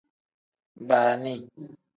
Baani. 0.87 1.33